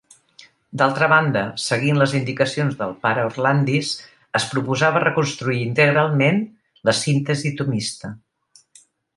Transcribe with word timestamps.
D'altra 0.81 1.09
banda, 1.11 1.43
seguint 1.63 1.99
les 2.01 2.15
indicacions 2.19 2.79
del 2.79 2.95
pare 3.03 3.27
Orlandis, 3.29 3.91
es 4.41 4.49
proposava 4.55 5.05
reconstruir 5.07 5.61
integralment 5.67 6.43
la 6.91 6.99
síntesi 7.05 7.57
tomista. 7.61 8.15